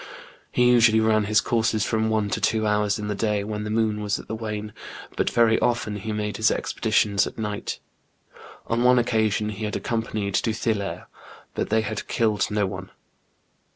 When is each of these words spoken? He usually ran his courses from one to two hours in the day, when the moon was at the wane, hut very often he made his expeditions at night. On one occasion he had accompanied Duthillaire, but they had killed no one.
He 0.51 0.67
usually 0.71 0.99
ran 0.99 1.25
his 1.25 1.41
courses 1.41 1.85
from 1.85 2.09
one 2.09 2.31
to 2.31 2.41
two 2.41 2.65
hours 2.65 2.97
in 2.97 3.07
the 3.07 3.13
day, 3.13 3.43
when 3.43 3.65
the 3.65 3.69
moon 3.69 4.01
was 4.01 4.17
at 4.17 4.27
the 4.27 4.33
wane, 4.33 4.73
hut 5.15 5.29
very 5.29 5.59
often 5.59 5.97
he 5.97 6.11
made 6.11 6.37
his 6.37 6.49
expeditions 6.49 7.27
at 7.27 7.37
night. 7.37 7.77
On 8.65 8.81
one 8.83 8.97
occasion 8.97 9.49
he 9.49 9.63
had 9.65 9.75
accompanied 9.75 10.33
Duthillaire, 10.33 11.05
but 11.53 11.69
they 11.69 11.81
had 11.81 12.07
killed 12.07 12.49
no 12.49 12.65
one. 12.65 12.89